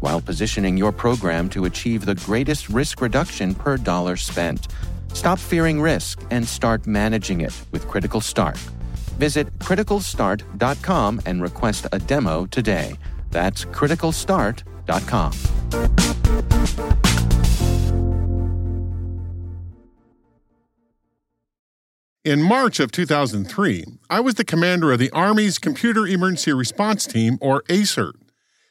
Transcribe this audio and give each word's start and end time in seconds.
while 0.00 0.20
positioning 0.20 0.76
your 0.76 0.92
program 0.92 1.48
to 1.50 1.64
achieve 1.64 2.04
the 2.04 2.14
greatest 2.14 2.68
risk 2.68 3.00
reduction 3.00 3.54
per 3.54 3.76
dollar 3.76 4.16
spent. 4.16 4.68
Stop 5.12 5.38
fearing 5.38 5.80
risk 5.80 6.22
and 6.30 6.46
start 6.46 6.86
managing 6.86 7.40
it 7.40 7.54
with 7.72 7.88
Critical 7.88 8.20
Start. 8.20 8.56
Visit 9.18 9.52
criticalstart.com 9.58 11.20
and 11.26 11.42
request 11.42 11.86
a 11.92 11.98
demo 11.98 12.46
today. 12.46 12.96
That's 13.30 13.64
criticalstart.com. 13.64 15.32
In 22.24 22.42
March 22.42 22.78
of 22.78 22.92
2003, 22.92 23.84
I 24.10 24.20
was 24.20 24.34
the 24.34 24.44
commander 24.44 24.92
of 24.92 24.98
the 24.98 25.10
Army's 25.12 25.58
Computer 25.58 26.06
Emergency 26.06 26.52
Response 26.52 27.06
Team, 27.06 27.38
or 27.40 27.62
ACERT. 27.70 28.27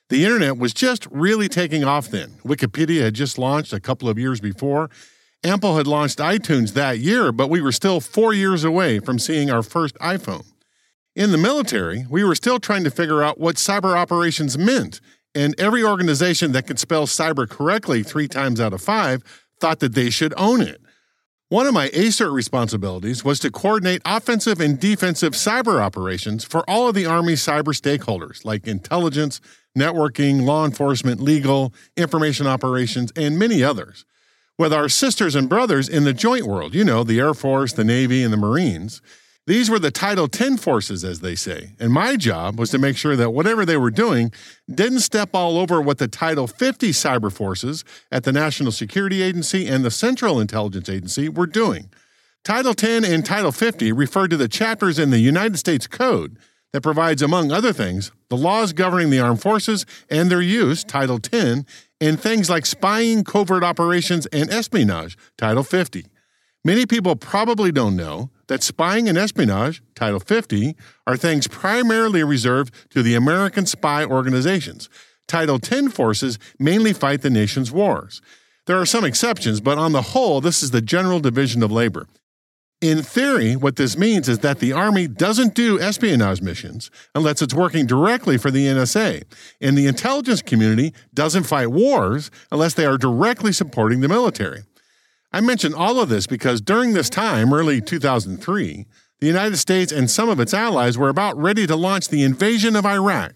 The 0.10 0.24
internet 0.24 0.58
was 0.58 0.74
just 0.74 1.06
really 1.12 1.50
taking 1.50 1.84
off 1.84 2.08
then. 2.08 2.30
Wikipedia 2.46 3.02
had 3.02 3.14
just 3.14 3.38
launched 3.38 3.74
a 3.74 3.80
couple 3.80 4.08
of 4.08 4.18
years 4.18 4.40
before. 4.40 4.90
Apple 5.44 5.76
had 5.76 5.86
launched 5.86 6.20
iTunes 6.20 6.74
that 6.74 7.00
year, 7.00 7.32
but 7.32 7.50
we 7.50 7.62
were 7.62 7.74
still 7.74 8.00
four 8.00 8.34
years 8.34 8.64
away 8.64 9.00
from 9.00 9.20
seeing 9.20 9.52
our 9.52 9.62
first 9.62 9.96
iPhone. 9.96 10.46
In 11.16 11.32
the 11.32 11.38
military, 11.38 12.06
we 12.10 12.24
were 12.24 12.36
still 12.36 12.60
trying 12.60 12.86
to 12.86 12.92
figure 12.92 13.22
out 13.22 13.40
what 13.40 13.56
cyber 13.58 13.96
operations 13.96 14.58
meant, 14.58 15.02
and 15.36 15.60
every 15.60 15.84
organization 15.84 16.54
that 16.54 16.68
could 16.68 16.80
spell 16.80 17.06
cyber 17.06 17.48
correctly 17.50 18.02
three 18.02 18.28
times 18.28 18.62
out 18.62 18.74
of 18.74 18.82
five 18.82 19.24
thought 19.60 19.80
that 19.80 19.94
they 19.94 20.10
should 20.10 20.34
own 20.38 20.62
it. 20.62 20.80
One 21.50 21.66
of 21.66 21.74
my 21.74 21.88
ACERT 21.92 22.34
responsibilities 22.34 23.24
was 23.24 23.40
to 23.40 23.50
coordinate 23.50 24.02
offensive 24.04 24.60
and 24.60 24.78
defensive 24.78 25.32
cyber 25.32 25.80
operations 25.80 26.44
for 26.44 26.70
all 26.70 26.90
of 26.90 26.94
the 26.94 27.06
Army's 27.06 27.42
cyber 27.42 27.74
stakeholders, 27.74 28.44
like 28.44 28.68
intelligence, 28.68 29.40
networking, 29.74 30.42
law 30.42 30.66
enforcement, 30.66 31.22
legal, 31.22 31.74
information 31.96 32.48
operations, 32.48 33.14
and 33.16 33.40
many 33.40 33.64
others. 33.64 34.04
With 34.58 34.74
our 34.74 34.90
sisters 34.90 35.36
and 35.36 35.48
brothers 35.48 35.88
in 35.88 36.04
the 36.04 36.12
joint 36.12 36.46
world, 36.46 36.76
you 36.76 36.84
know, 36.84 37.06
the 37.06 37.22
Air 37.22 37.34
Force, 37.34 37.72
the 37.72 37.86
Navy, 37.86 38.24
and 38.24 38.34
the 38.34 38.38
Marines, 38.38 39.02
these 39.48 39.70
were 39.70 39.80
the 39.80 39.92
Title 39.92 40.28
10 40.28 40.58
forces, 40.58 41.06
as 41.06 41.22
they 41.22 41.34
say, 41.34 41.72
and 41.80 41.94
my 41.94 42.18
job 42.18 42.60
was 42.60 42.70
to 42.72 42.78
make 42.78 42.98
sure 42.98 43.16
that 43.16 43.32
whatever 43.32 43.66
they 43.66 43.78
were 43.78 43.90
doing 43.90 44.34
didn't 44.70 45.00
step 45.00 45.30
all 45.32 45.58
over 45.58 45.82
what 45.82 46.00
the 46.00 46.08
Title 46.10 46.48
50 46.48 46.90
cyber 46.90 47.32
forces 47.32 47.86
at 48.12 48.26
the 48.26 48.34
National 48.34 48.74
Security 48.74 49.22
Agency 49.22 49.66
and 49.66 49.86
the 49.86 49.90
Central 49.90 50.42
Intelligence 50.42 50.90
Agency 50.90 51.30
were 51.30 51.48
doing. 51.48 51.90
Title 52.44 52.74
10 52.74 53.06
and 53.06 53.26
Title 53.26 53.54
50 53.54 53.94
refer 53.94 54.28
to 54.28 54.36
the 54.36 54.50
chapters 54.50 55.00
in 55.00 55.12
the 55.12 55.20
United 55.20 55.58
States 55.58 55.88
Code 55.88 56.38
that 56.74 56.82
provides, 56.82 57.22
among 57.22 57.50
other 57.50 57.72
things, 57.72 58.12
the 58.30 58.36
laws 58.36 58.74
governing 58.74 59.12
the 59.12 59.22
armed 59.22 59.42
forces 59.42 59.86
and 60.10 60.30
their 60.30 60.42
use, 60.42 60.84
Title 60.84 61.20
10, 61.20 61.66
and 62.02 62.20
things 62.20 62.50
like 62.50 62.66
spying, 62.66 63.24
covert 63.24 63.64
operations, 63.64 64.26
and 64.28 64.50
espionage, 64.50 65.18
Title 65.38 65.64
50. 65.64 66.06
Many 66.66 66.86
people 66.86 67.16
probably 67.16 67.72
don't 67.72 67.96
know 67.96 68.30
that 68.48 68.64
spying 68.64 69.08
and 69.08 69.18
espionage, 69.18 69.82
Title 69.96 70.20
50, 70.20 70.76
are 71.06 71.18
things 71.18 71.48
primarily 71.48 72.24
reserved 72.24 72.74
to 72.92 73.04
the 73.04 73.16
American 73.16 73.66
spy 73.66 74.04
organizations. 74.06 74.90
Title 75.28 75.60
10 75.60 75.90
forces 75.90 76.40
mainly 76.58 76.94
fight 76.94 77.22
the 77.22 77.30
nation's 77.30 77.72
wars. 77.72 78.22
There 78.66 78.80
are 78.80 78.86
some 78.86 79.06
exceptions, 79.06 79.62
but 79.62 79.78
on 79.78 79.92
the 79.92 80.02
whole, 80.02 80.42
this 80.42 80.64
is 80.64 80.72
the 80.72 80.82
general 80.82 81.20
division 81.20 81.64
of 81.64 81.72
labor. 81.72 82.08
In 82.80 83.02
theory, 83.02 83.56
what 83.56 83.76
this 83.76 83.98
means 83.98 84.30
is 84.30 84.40
that 84.40 84.60
the 84.60 84.72
Army 84.72 85.08
doesn't 85.08 85.56
do 85.56 85.80
espionage 85.80 86.44
missions 86.44 86.92
unless 87.16 87.42
it's 87.42 87.54
working 87.54 87.88
directly 87.88 88.38
for 88.38 88.52
the 88.52 88.68
NSA, 88.68 89.24
and 89.60 89.76
the 89.76 89.88
intelligence 89.88 90.44
community 90.44 90.94
doesn't 91.12 91.46
fight 91.46 91.72
wars 91.72 92.30
unless 92.52 92.76
they 92.76 92.86
are 92.86 93.00
directly 93.00 93.52
supporting 93.52 94.02
the 94.02 94.08
military. 94.08 94.62
I 95.38 95.40
mention 95.40 95.76
all 95.76 96.00
of 96.00 96.10
this 96.10 96.26
because 96.26 96.62
during 96.62 96.94
this 96.94 97.12
time, 97.12 97.54
early 97.54 97.80
2003, 97.80 98.88
the 99.20 99.28
United 99.28 99.58
States 99.58 99.92
and 99.92 100.10
some 100.10 100.30
of 100.30 100.40
its 100.40 100.52
allies 100.52 100.98
were 100.98 101.10
about 101.10 101.38
ready 101.38 101.68
to 101.68 101.76
launch 101.76 102.08
the 102.08 102.24
invasion 102.24 102.76
of 102.76 102.88
Iraq. 102.88 103.34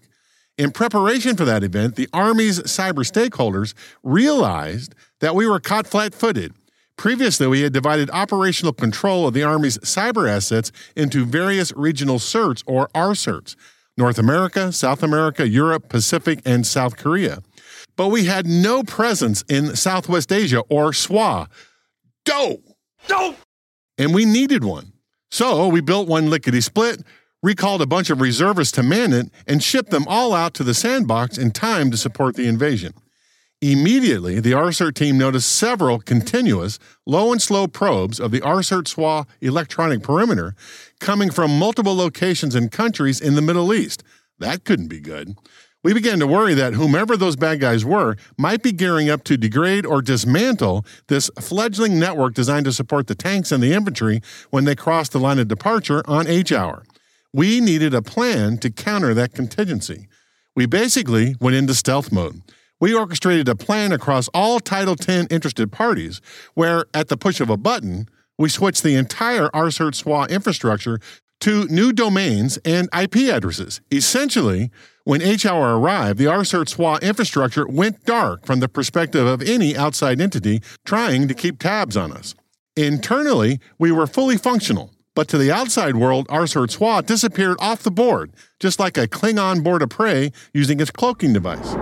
In 0.58 0.72
preparation 0.72 1.36
for 1.36 1.44
that 1.44 1.62
event, 1.62 1.94
the 1.94 2.08
Army's 2.12 2.58
cyber 2.62 3.08
stakeholders 3.08 3.74
realized 4.02 4.96
that 5.20 5.36
we 5.36 5.46
were 5.46 5.60
caught 5.60 5.86
flat 5.86 6.12
footed. 6.12 6.54
Previously, 6.96 7.46
we 7.46 7.60
had 7.60 7.72
divided 7.72 8.10
operational 8.10 8.72
control 8.72 9.28
of 9.28 9.32
the 9.34 9.44
Army's 9.44 9.78
cyber 9.78 10.28
assets 10.28 10.72
into 10.96 11.24
various 11.24 11.72
regional 11.76 12.18
CERTs 12.18 12.64
or 12.66 12.88
RCERTs 12.96 13.54
North 13.96 14.18
America, 14.18 14.72
South 14.72 15.04
America, 15.04 15.48
Europe, 15.48 15.88
Pacific, 15.88 16.40
and 16.44 16.66
South 16.66 16.96
Korea. 16.96 17.42
But 17.94 18.08
we 18.08 18.24
had 18.24 18.44
no 18.44 18.82
presence 18.82 19.44
in 19.48 19.76
Southwest 19.76 20.32
Asia 20.32 20.64
or 20.68 20.90
SWA, 20.90 21.46
Go! 22.26 22.58
Go! 23.08 23.36
And 23.98 24.14
we 24.14 24.24
needed 24.24 24.64
one. 24.64 24.92
So 25.30 25.68
we 25.68 25.80
built 25.80 26.08
one 26.08 26.30
lickety 26.30 26.60
split, 26.60 27.02
recalled 27.42 27.82
a 27.82 27.86
bunch 27.86 28.10
of 28.10 28.20
reservists 28.20 28.72
to 28.72 28.82
man 28.82 29.12
it, 29.12 29.30
and 29.46 29.62
shipped 29.62 29.90
them 29.90 30.06
all 30.06 30.34
out 30.34 30.54
to 30.54 30.64
the 30.64 30.74
sandbox 30.74 31.38
in 31.38 31.50
time 31.50 31.90
to 31.90 31.96
support 31.96 32.36
the 32.36 32.46
invasion. 32.46 32.94
Immediately, 33.60 34.40
the 34.40 34.52
RCERT 34.52 34.94
team 34.94 35.16
noticed 35.16 35.50
several 35.50 36.00
continuous, 36.00 36.78
low 37.06 37.30
and 37.30 37.40
slow 37.40 37.68
probes 37.68 38.18
of 38.18 38.32
the 38.32 38.40
RCERT 38.40 38.88
SWA 38.88 39.26
electronic 39.40 40.02
perimeter 40.02 40.56
coming 40.98 41.30
from 41.30 41.58
multiple 41.58 41.94
locations 41.94 42.54
and 42.56 42.72
countries 42.72 43.20
in 43.20 43.36
the 43.36 43.42
Middle 43.42 43.72
East. 43.72 44.02
That 44.38 44.64
couldn't 44.64 44.88
be 44.88 45.00
good 45.00 45.36
we 45.82 45.92
began 45.92 46.18
to 46.20 46.26
worry 46.26 46.54
that 46.54 46.74
whomever 46.74 47.16
those 47.16 47.36
bad 47.36 47.60
guys 47.60 47.84
were 47.84 48.16
might 48.38 48.62
be 48.62 48.72
gearing 48.72 49.10
up 49.10 49.24
to 49.24 49.36
degrade 49.36 49.84
or 49.84 50.00
dismantle 50.00 50.84
this 51.08 51.30
fledgling 51.40 51.98
network 51.98 52.34
designed 52.34 52.66
to 52.66 52.72
support 52.72 53.08
the 53.08 53.14
tanks 53.14 53.50
and 53.50 53.62
the 53.62 53.72
infantry 53.72 54.20
when 54.50 54.64
they 54.64 54.76
crossed 54.76 55.12
the 55.12 55.20
line 55.20 55.38
of 55.38 55.48
departure 55.48 56.02
on 56.06 56.26
H 56.26 56.52
hour. 56.52 56.84
We 57.32 57.60
needed 57.60 57.94
a 57.94 58.02
plan 58.02 58.58
to 58.58 58.70
counter 58.70 59.14
that 59.14 59.34
contingency. 59.34 60.06
We 60.54 60.66
basically 60.66 61.34
went 61.40 61.56
into 61.56 61.74
stealth 61.74 62.12
mode. 62.12 62.42
We 62.78 62.94
orchestrated 62.94 63.48
a 63.48 63.54
plan 63.54 63.92
across 63.92 64.28
all 64.34 64.60
Title 64.60 64.96
10 64.96 65.28
interested 65.30 65.72
parties 65.72 66.20
where, 66.54 66.84
at 66.92 67.08
the 67.08 67.16
push 67.16 67.40
of 67.40 67.48
a 67.48 67.56
button, 67.56 68.08
we 68.38 68.48
switched 68.48 68.82
the 68.82 68.96
entire 68.96 69.48
RCERT 69.50 70.02
SWA 70.02 70.28
infrastructure 70.28 70.98
to 71.40 71.64
new 71.66 71.92
domains 71.92 72.58
and 72.64 72.88
IP 72.96 73.16
addresses. 73.32 73.80
Essentially, 73.90 74.70
when 75.04 75.20
H 75.20 75.44
hour 75.44 75.78
arrived, 75.78 76.18
the 76.18 76.26
RCERT 76.26 76.68
SWA 76.68 77.02
infrastructure 77.02 77.66
went 77.66 78.04
dark 78.04 78.46
from 78.46 78.60
the 78.60 78.68
perspective 78.68 79.26
of 79.26 79.42
any 79.42 79.76
outside 79.76 80.20
entity 80.20 80.62
trying 80.84 81.26
to 81.28 81.34
keep 81.34 81.58
tabs 81.58 81.96
on 81.96 82.12
us. 82.12 82.34
Internally, 82.76 83.58
we 83.78 83.90
were 83.90 84.06
fully 84.06 84.36
functional, 84.36 84.92
but 85.14 85.28
to 85.28 85.38
the 85.38 85.50
outside 85.50 85.96
world, 85.96 86.28
RCERT 86.28 86.78
SWA 86.78 87.04
disappeared 87.04 87.56
off 87.58 87.82
the 87.82 87.90
board, 87.90 88.32
just 88.60 88.78
like 88.78 88.96
a 88.96 89.08
Klingon 89.08 89.64
bird 89.64 89.82
of 89.82 89.90
prey 89.90 90.30
using 90.54 90.78
its 90.78 90.90
cloaking 90.90 91.32
device. 91.32 91.74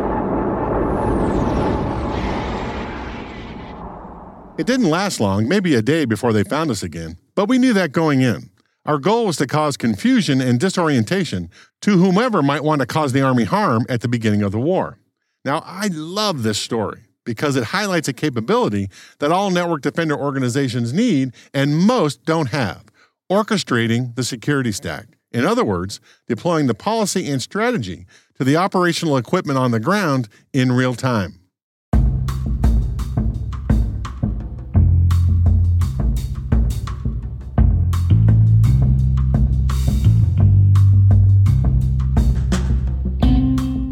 It 4.59 4.67
didn't 4.67 4.91
last 4.91 5.21
long, 5.21 5.49
maybe 5.49 5.75
a 5.75 5.83
day 5.83 6.05
before 6.05 6.33
they 6.33 6.43
found 6.43 6.71
us 6.71 6.83
again, 6.83 7.17
but 7.35 7.49
we 7.49 7.59
knew 7.59 7.73
that 7.75 7.93
going 7.93 8.21
in. 8.23 8.51
Our 8.91 8.99
goal 8.99 9.27
was 9.27 9.37
to 9.37 9.47
cause 9.47 9.77
confusion 9.77 10.41
and 10.41 10.59
disorientation 10.59 11.49
to 11.83 11.99
whomever 11.99 12.43
might 12.43 12.65
want 12.65 12.81
to 12.81 12.89
cause 12.89 13.13
the 13.13 13.23
Army 13.23 13.45
harm 13.45 13.87
at 13.89 14.01
the 14.01 14.09
beginning 14.09 14.43
of 14.43 14.51
the 14.51 14.59
war. 14.59 14.99
Now, 15.45 15.63
I 15.65 15.91
love 15.93 16.43
this 16.43 16.59
story. 16.59 17.03
because 17.25 17.55
it 17.55 17.65
highlights 17.65 18.09
a 18.09 18.13
capability 18.13 18.89
that 19.21 19.31
all 19.31 19.53
network 19.53 19.83
defender 19.83 20.17
organizations 20.17 20.93
need 20.93 21.33
and 21.55 21.77
most 21.77 22.25
don't 22.25 22.49
have 22.49 22.87
orchestrating 23.31 24.17
the 24.17 24.25
security 24.25 24.73
stack. 24.73 25.07
In 25.31 25.45
other 25.45 25.65
words, 25.65 26.01
deploying 26.27 26.67
the 26.67 26.75
policy 26.75 27.31
and 27.31 27.41
strategy 27.41 28.07
to 28.39 28.43
the 28.43 28.57
operational 28.57 29.17
equipment 29.17 29.59
on 29.59 29.71
the 29.71 29.79
ground 29.79 30.29
in 30.53 30.73
real 30.73 30.95
time. 30.95 31.40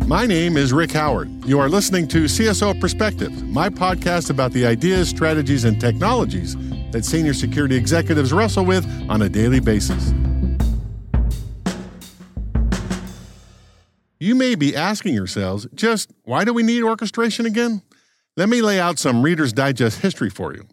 My 0.08 0.24
name 0.24 0.56
is 0.56 0.72
Rick 0.72 0.92
Howard. 0.92 1.28
You 1.44 1.60
are 1.60 1.68
listening 1.68 2.08
to 2.08 2.24
CSO 2.24 2.80
Perspective, 2.80 3.46
my 3.48 3.68
podcast 3.68 4.30
about 4.30 4.52
the 4.52 4.64
ideas, 4.64 5.10
strategies, 5.10 5.64
and 5.64 5.78
technologies 5.78 6.56
that 6.92 7.04
senior 7.04 7.34
security 7.34 7.76
executives 7.76 8.32
wrestle 8.32 8.64
with 8.64 8.86
on 9.10 9.20
a 9.20 9.28
daily 9.28 9.60
basis. 9.60 10.14
You 14.18 14.34
may 14.34 14.54
be 14.54 14.74
asking 14.74 15.12
yourselves, 15.12 15.66
just 15.74 16.10
why 16.22 16.46
do 16.46 16.54
we 16.54 16.62
need 16.62 16.84
orchestration 16.84 17.44
again? 17.44 17.82
Let 18.34 18.48
me 18.48 18.62
lay 18.62 18.80
out 18.80 18.98
some 18.98 19.20
Reader's 19.20 19.52
Digest 19.52 20.00
history 20.00 20.30
for 20.30 20.54
you. 20.54 20.66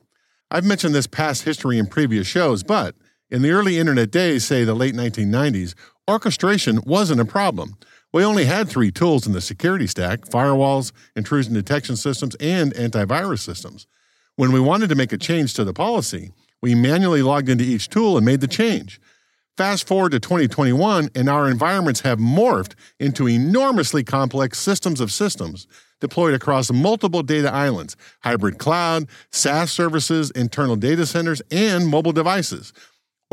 I've 0.49 0.63
mentioned 0.63 0.95
this 0.95 1.07
past 1.07 1.43
history 1.43 1.77
in 1.77 1.87
previous 1.87 2.25
shows, 2.25 2.63
but 2.63 2.95
in 3.29 3.41
the 3.41 3.51
early 3.51 3.79
internet 3.79 4.11
days, 4.11 4.45
say 4.45 4.63
the 4.63 4.73
late 4.73 4.95
1990s, 4.95 5.73
orchestration 6.09 6.79
wasn't 6.85 7.19
a 7.19 7.25
problem. 7.25 7.75
We 8.15 8.23
only 8.23 8.45
had 8.45 8.69
three 8.69 8.91
tools 8.91 9.27
in 9.27 9.33
the 9.33 9.41
security 9.41 9.87
stack 9.87 10.21
firewalls, 10.21 10.93
intrusion 11.17 11.53
detection 11.53 11.97
systems, 11.97 12.33
and 12.35 12.73
antivirus 12.75 13.39
systems. 13.39 13.87
When 14.37 14.53
we 14.53 14.59
wanted 14.61 14.87
to 14.87 14.95
make 14.95 15.11
a 15.11 15.17
change 15.17 15.53
to 15.55 15.65
the 15.65 15.73
policy, 15.73 16.31
we 16.61 16.75
manually 16.75 17.21
logged 17.21 17.49
into 17.49 17.65
each 17.65 17.89
tool 17.89 18.15
and 18.15 18.25
made 18.25 18.39
the 18.39 18.47
change. 18.47 19.01
Fast 19.57 19.85
forward 19.85 20.13
to 20.13 20.21
2021, 20.21 21.09
and 21.13 21.27
our 21.27 21.49
environments 21.49 21.99
have 22.01 22.17
morphed 22.17 22.75
into 23.01 23.27
enormously 23.27 24.01
complex 24.01 24.59
systems 24.59 25.01
of 25.01 25.11
systems 25.11 25.67
deployed 25.99 26.33
across 26.33 26.71
multiple 26.71 27.21
data 27.21 27.53
islands, 27.53 27.97
hybrid 28.23 28.59
cloud, 28.59 29.09
SaaS 29.31 29.73
services, 29.73 30.31
internal 30.31 30.77
data 30.77 31.05
centers, 31.05 31.41
and 31.51 31.85
mobile 31.85 32.13
devices. 32.13 32.71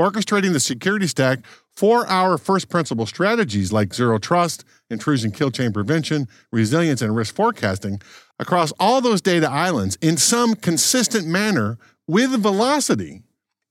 Orchestrating 0.00 0.52
the 0.52 0.58
security 0.58 1.06
stack 1.06 1.44
for 1.76 2.06
our 2.06 2.38
first 2.38 2.68
principle 2.68 3.06
strategies 3.06 3.72
like 3.72 3.94
zero 3.94 4.18
trust, 4.18 4.64
intrusion 4.90 5.30
kill 5.30 5.50
chain 5.50 5.72
prevention, 5.72 6.28
resilience, 6.50 7.02
and 7.02 7.16
risk 7.16 7.34
forecasting 7.34 8.00
across 8.38 8.72
all 8.78 9.00
those 9.00 9.20
data 9.20 9.48
islands 9.48 9.96
in 10.02 10.16
some 10.16 10.54
consistent 10.54 11.26
manner 11.26 11.78
with 12.06 12.30
velocity 12.42 13.22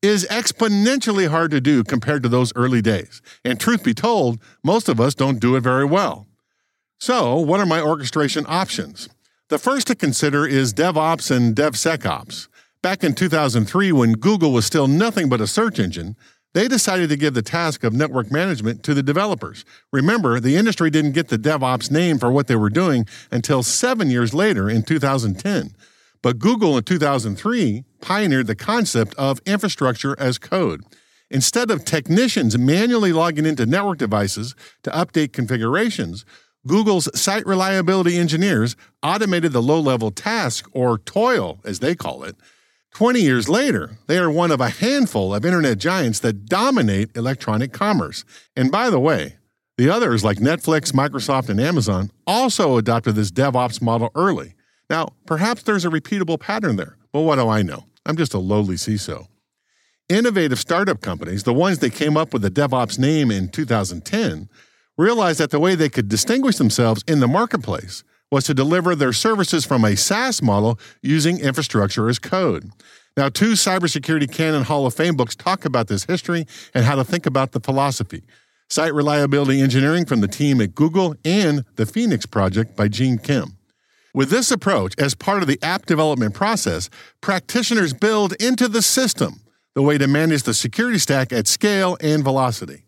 is 0.01 0.25
exponentially 0.31 1.29
hard 1.29 1.51
to 1.51 1.61
do 1.61 1.83
compared 1.83 2.23
to 2.23 2.29
those 2.29 2.51
early 2.55 2.81
days. 2.81 3.21
And 3.45 3.59
truth 3.59 3.83
be 3.83 3.93
told, 3.93 4.39
most 4.63 4.89
of 4.89 4.99
us 4.99 5.13
don't 5.13 5.39
do 5.39 5.55
it 5.55 5.61
very 5.61 5.85
well. 5.85 6.25
So, 6.99 7.37
what 7.37 7.59
are 7.59 7.65
my 7.65 7.81
orchestration 7.81 8.45
options? 8.47 9.09
The 9.49 9.59
first 9.59 9.87
to 9.87 9.95
consider 9.95 10.47
is 10.47 10.73
DevOps 10.73 11.35
and 11.35 11.55
DevSecOps. 11.55 12.47
Back 12.81 13.03
in 13.03 13.13
2003, 13.13 13.91
when 13.91 14.13
Google 14.13 14.53
was 14.53 14.65
still 14.65 14.87
nothing 14.87 15.29
but 15.29 15.41
a 15.41 15.45
search 15.45 15.77
engine, 15.77 16.15
they 16.53 16.67
decided 16.67 17.09
to 17.09 17.17
give 17.17 17.33
the 17.33 17.41
task 17.41 17.83
of 17.83 17.93
network 17.93 18.31
management 18.31 18.83
to 18.83 18.93
the 18.93 19.03
developers. 19.03 19.63
Remember, 19.91 20.39
the 20.39 20.57
industry 20.57 20.89
didn't 20.89 21.13
get 21.13 21.29
the 21.29 21.37
DevOps 21.37 21.89
name 21.89 22.19
for 22.19 22.31
what 22.31 22.47
they 22.47 22.55
were 22.55 22.69
doing 22.69 23.05
until 23.31 23.63
seven 23.63 24.09
years 24.09 24.33
later 24.33 24.69
in 24.69 24.83
2010. 24.83 25.75
But 26.21 26.39
Google 26.39 26.77
in 26.77 26.83
2003 26.83 27.83
pioneered 28.01 28.47
the 28.47 28.55
concept 28.55 29.15
of 29.15 29.39
infrastructure 29.45 30.15
as 30.19 30.37
code. 30.37 30.81
Instead 31.29 31.71
of 31.71 31.85
technicians 31.85 32.57
manually 32.57 33.13
logging 33.13 33.45
into 33.45 33.65
network 33.65 33.97
devices 33.97 34.53
to 34.83 34.91
update 34.91 35.31
configurations, 35.31 36.25
Google's 36.67 37.09
site 37.19 37.45
reliability 37.47 38.17
engineers 38.17 38.75
automated 39.01 39.51
the 39.51 39.61
low 39.61 39.79
level 39.79 40.11
task, 40.11 40.69
or 40.73 40.99
toil 40.99 41.59
as 41.63 41.79
they 41.79 41.95
call 41.95 42.23
it, 42.23 42.35
20 42.93 43.21
years 43.21 43.47
later, 43.47 43.97
they 44.07 44.17
are 44.17 44.29
one 44.29 44.51
of 44.51 44.59
a 44.59 44.69
handful 44.69 45.33
of 45.33 45.45
internet 45.45 45.77
giants 45.77 46.19
that 46.19 46.45
dominate 46.45 47.15
electronic 47.15 47.71
commerce. 47.71 48.25
And 48.55 48.71
by 48.71 48.89
the 48.89 48.99
way, 48.99 49.37
the 49.77 49.89
others 49.89 50.23
like 50.23 50.37
Netflix, 50.37 50.91
Microsoft, 50.91 51.49
and 51.49 51.59
Amazon 51.59 52.11
also 52.27 52.77
adopted 52.77 53.15
this 53.15 53.31
DevOps 53.31 53.81
model 53.81 54.11
early. 54.13 54.55
Now, 54.89 55.13
perhaps 55.25 55.63
there's 55.63 55.85
a 55.85 55.89
repeatable 55.89 56.39
pattern 56.39 56.75
there, 56.75 56.97
but 57.13 57.21
what 57.21 57.37
do 57.37 57.47
I 57.47 57.61
know? 57.61 57.85
I'm 58.05 58.17
just 58.17 58.33
a 58.33 58.39
lowly 58.39 58.75
CISO. 58.75 59.27
Innovative 60.09 60.59
startup 60.59 60.99
companies, 60.99 61.43
the 61.43 61.53
ones 61.53 61.79
that 61.79 61.93
came 61.93 62.17
up 62.17 62.33
with 62.33 62.41
the 62.41 62.51
DevOps 62.51 62.99
name 62.99 63.31
in 63.31 63.47
2010, 63.47 64.49
realized 64.97 65.39
that 65.39 65.51
the 65.51 65.59
way 65.59 65.75
they 65.75 65.87
could 65.87 66.09
distinguish 66.09 66.57
themselves 66.57 67.03
in 67.07 67.21
the 67.21 67.27
marketplace 67.27 68.03
was 68.31 68.45
to 68.45 68.53
deliver 68.53 68.95
their 68.95 69.13
services 69.13 69.65
from 69.65 69.83
a 69.83 69.95
SaaS 69.95 70.41
model 70.41 70.79
using 71.01 71.39
infrastructure 71.39 72.09
as 72.09 72.17
code. 72.17 72.71
Now, 73.17 73.27
two 73.27 73.51
Cybersecurity 73.51 74.31
Canon 74.31 74.63
Hall 74.63 74.85
of 74.85 74.93
Fame 74.93 75.17
books 75.17 75.35
talk 75.35 75.65
about 75.65 75.87
this 75.87 76.05
history 76.05 76.45
and 76.73 76.85
how 76.85 76.95
to 76.95 77.03
think 77.03 77.25
about 77.25 77.51
the 77.51 77.59
philosophy. 77.59 78.23
Site 78.69 78.93
Reliability 78.93 79.59
Engineering 79.59 80.05
from 80.05 80.21
the 80.21 80.29
team 80.29 80.61
at 80.61 80.73
Google 80.73 81.13
and 81.25 81.65
The 81.75 81.85
Phoenix 81.85 82.25
Project 82.25 82.77
by 82.77 82.87
Gene 82.87 83.17
Kim. 83.17 83.57
With 84.13 84.29
this 84.29 84.49
approach, 84.49 84.93
as 84.97 85.13
part 85.13 85.41
of 85.41 85.49
the 85.49 85.59
app 85.61 85.85
development 85.85 86.33
process, 86.33 86.89
practitioners 87.19 87.93
build 87.93 88.33
into 88.41 88.69
the 88.69 88.81
system 88.81 89.41
the 89.75 89.81
way 89.81 89.97
to 89.97 90.07
manage 90.07 90.43
the 90.43 90.53
security 90.53 90.99
stack 90.99 91.33
at 91.33 91.47
scale 91.47 91.97
and 91.99 92.23
velocity. 92.23 92.83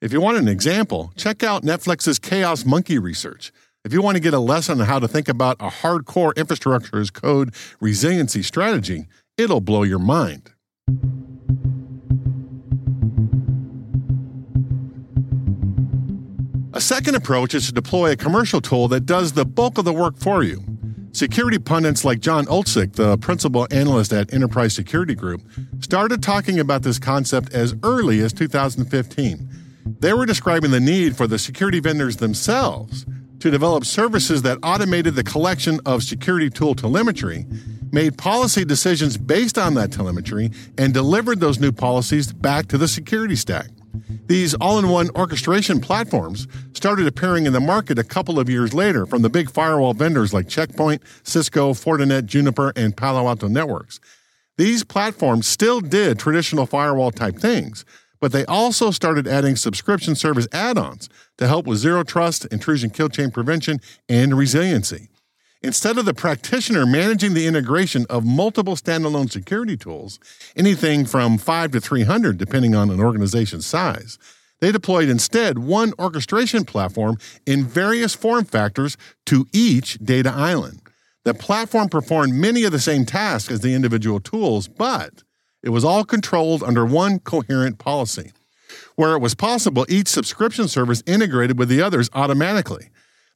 If 0.00 0.12
you 0.12 0.20
want 0.20 0.38
an 0.38 0.46
example, 0.46 1.12
check 1.16 1.42
out 1.42 1.64
Netflix's 1.64 2.20
Chaos 2.20 2.64
Monkey 2.64 2.98
research. 2.98 3.52
If 3.84 3.92
you 3.92 4.02
want 4.02 4.16
to 4.16 4.20
get 4.20 4.34
a 4.34 4.40
lesson 4.40 4.80
on 4.80 4.86
how 4.86 4.98
to 4.98 5.06
think 5.06 5.28
about 5.28 5.56
a 5.60 5.68
hardcore 5.68 6.34
infrastructure 6.36 6.98
as 6.98 7.10
code 7.10 7.54
resiliency 7.80 8.42
strategy, 8.42 9.06
it'll 9.36 9.60
blow 9.60 9.84
your 9.84 10.00
mind. 10.00 10.50
A 16.72 16.80
second 16.80 17.14
approach 17.14 17.54
is 17.54 17.66
to 17.68 17.72
deploy 17.72 18.12
a 18.12 18.16
commercial 18.16 18.60
tool 18.60 18.88
that 18.88 19.06
does 19.06 19.32
the 19.32 19.44
bulk 19.44 19.78
of 19.78 19.84
the 19.84 19.92
work 19.92 20.16
for 20.18 20.42
you. 20.42 20.62
Security 21.12 21.58
pundits 21.58 22.04
like 22.04 22.18
Jon 22.18 22.46
Oltsik, 22.46 22.94
the 22.94 23.16
principal 23.18 23.68
analyst 23.70 24.12
at 24.12 24.32
Enterprise 24.34 24.74
Security 24.74 25.14
Group, 25.14 25.42
started 25.78 26.22
talking 26.22 26.58
about 26.58 26.82
this 26.82 26.98
concept 26.98 27.52
as 27.52 27.74
early 27.84 28.20
as 28.20 28.32
2015. 28.32 29.48
They 30.00 30.12
were 30.12 30.26
describing 30.26 30.72
the 30.72 30.80
need 30.80 31.16
for 31.16 31.26
the 31.26 31.38
security 31.38 31.80
vendors 31.80 32.16
themselves 32.16 33.06
to 33.40 33.50
develop 33.50 33.84
services 33.84 34.42
that 34.42 34.58
automated 34.62 35.14
the 35.14 35.24
collection 35.24 35.80
of 35.86 36.02
security 36.02 36.50
tool 36.50 36.74
telemetry, 36.74 37.46
made 37.92 38.18
policy 38.18 38.64
decisions 38.64 39.16
based 39.16 39.58
on 39.58 39.74
that 39.74 39.92
telemetry, 39.92 40.50
and 40.76 40.92
delivered 40.92 41.40
those 41.40 41.58
new 41.58 41.72
policies 41.72 42.32
back 42.32 42.66
to 42.68 42.78
the 42.78 42.88
security 42.88 43.36
stack. 43.36 43.68
These 44.26 44.54
all 44.54 44.78
in 44.78 44.88
one 44.88 45.10
orchestration 45.16 45.80
platforms 45.80 46.46
started 46.72 47.06
appearing 47.06 47.46
in 47.46 47.52
the 47.52 47.60
market 47.60 47.98
a 47.98 48.04
couple 48.04 48.38
of 48.38 48.48
years 48.48 48.74
later 48.74 49.06
from 49.06 49.22
the 49.22 49.30
big 49.30 49.50
firewall 49.50 49.94
vendors 49.94 50.34
like 50.34 50.48
Checkpoint, 50.48 51.02
Cisco, 51.22 51.72
Fortinet, 51.72 52.26
Juniper, 52.26 52.72
and 52.76 52.96
Palo 52.96 53.26
Alto 53.26 53.48
Networks. 53.48 54.00
These 54.56 54.84
platforms 54.84 55.46
still 55.46 55.80
did 55.80 56.18
traditional 56.18 56.66
firewall 56.66 57.10
type 57.10 57.36
things, 57.36 57.84
but 58.20 58.32
they 58.32 58.44
also 58.46 58.90
started 58.90 59.26
adding 59.26 59.56
subscription 59.56 60.14
service 60.14 60.48
add 60.52 60.78
ons 60.78 61.08
to 61.36 61.46
help 61.46 61.66
with 61.66 61.78
zero 61.78 62.02
trust, 62.02 62.44
intrusion 62.46 62.90
kill 62.90 63.08
chain 63.08 63.30
prevention, 63.30 63.80
and 64.08 64.36
resiliency. 64.36 65.08
Instead 65.60 65.98
of 65.98 66.04
the 66.04 66.14
practitioner 66.14 66.86
managing 66.86 67.34
the 67.34 67.46
integration 67.46 68.06
of 68.08 68.24
multiple 68.24 68.76
standalone 68.76 69.30
security 69.30 69.76
tools, 69.76 70.20
anything 70.54 71.04
from 71.04 71.36
5 71.36 71.72
to 71.72 71.80
300 71.80 72.38
depending 72.38 72.76
on 72.76 72.90
an 72.90 73.00
organization's 73.00 73.66
size, 73.66 74.18
they 74.60 74.70
deployed 74.70 75.08
instead 75.08 75.58
one 75.58 75.92
orchestration 75.98 76.64
platform 76.64 77.16
in 77.44 77.64
various 77.64 78.14
form 78.14 78.44
factors 78.44 78.96
to 79.26 79.46
each 79.52 79.98
data 79.98 80.30
island. 80.30 80.80
The 81.24 81.34
platform 81.34 81.88
performed 81.88 82.34
many 82.34 82.64
of 82.64 82.72
the 82.72 82.78
same 82.78 83.04
tasks 83.04 83.52
as 83.52 83.60
the 83.60 83.74
individual 83.74 84.20
tools, 84.20 84.68
but 84.68 85.22
it 85.62 85.70
was 85.70 85.84
all 85.84 86.04
controlled 86.04 86.62
under 86.62 86.84
one 86.84 87.18
coherent 87.18 87.78
policy. 87.78 88.32
Where 88.96 89.14
it 89.14 89.20
was 89.20 89.34
possible, 89.34 89.86
each 89.88 90.08
subscription 90.08 90.68
service 90.68 91.02
integrated 91.06 91.58
with 91.58 91.68
the 91.68 91.82
others 91.82 92.10
automatically. 92.12 92.90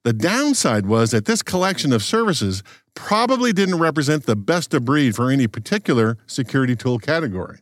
The 0.04 0.12
downside 0.12 0.86
was 0.86 1.12
that 1.12 1.26
this 1.26 1.42
collection 1.42 1.92
of 1.92 2.02
services 2.02 2.62
probably 2.94 3.52
didn't 3.52 3.78
represent 3.78 4.26
the 4.26 4.36
best 4.36 4.74
of 4.74 4.84
breed 4.84 5.14
for 5.14 5.30
any 5.30 5.46
particular 5.46 6.18
security 6.26 6.74
tool 6.74 6.98
category. 6.98 7.58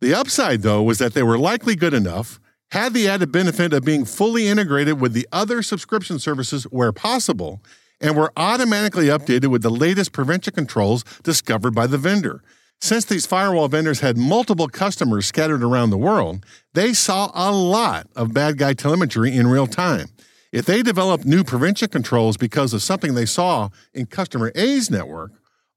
The 0.00 0.14
upside, 0.14 0.62
though, 0.62 0.82
was 0.82 0.98
that 0.98 1.14
they 1.14 1.22
were 1.22 1.38
likely 1.38 1.76
good 1.76 1.94
enough, 1.94 2.40
had 2.70 2.94
the 2.94 3.08
added 3.08 3.30
benefit 3.30 3.72
of 3.72 3.84
being 3.84 4.04
fully 4.04 4.48
integrated 4.48 5.00
with 5.00 5.12
the 5.12 5.28
other 5.32 5.62
subscription 5.62 6.18
services 6.18 6.64
where 6.64 6.92
possible, 6.92 7.62
and 8.00 8.16
were 8.16 8.32
automatically 8.36 9.06
updated 9.06 9.48
with 9.48 9.62
the 9.62 9.70
latest 9.70 10.12
prevention 10.12 10.52
controls 10.52 11.04
discovered 11.22 11.74
by 11.74 11.86
the 11.86 11.98
vendor. 11.98 12.42
Since 12.84 13.06
these 13.06 13.24
firewall 13.24 13.68
vendors 13.68 14.00
had 14.00 14.18
multiple 14.18 14.68
customers 14.68 15.24
scattered 15.24 15.62
around 15.62 15.88
the 15.88 15.96
world, 15.96 16.44
they 16.74 16.92
saw 16.92 17.30
a 17.32 17.50
lot 17.50 18.08
of 18.14 18.34
bad 18.34 18.58
guy 18.58 18.74
telemetry 18.74 19.34
in 19.34 19.46
real 19.46 19.66
time. 19.66 20.08
If 20.52 20.66
they 20.66 20.82
developed 20.82 21.24
new 21.24 21.44
prevention 21.44 21.88
controls 21.88 22.36
because 22.36 22.74
of 22.74 22.82
something 22.82 23.14
they 23.14 23.24
saw 23.24 23.70
in 23.94 24.04
customer 24.04 24.52
A's 24.54 24.90
network, 24.90 25.32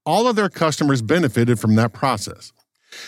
all 0.05 0.27
of 0.27 0.35
their 0.35 0.49
customers 0.49 1.01
benefited 1.01 1.61
from 1.61 1.75
that 1.75 1.93
process. 1.93 2.51